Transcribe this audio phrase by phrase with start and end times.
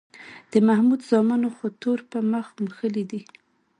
[0.51, 3.21] د محمود زامنو خو تور په مخ موښلی دی